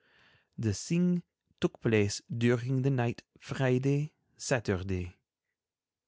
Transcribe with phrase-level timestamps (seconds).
[0.57, 1.21] The thing
[1.59, 5.13] took place during the night Friday—Saturday.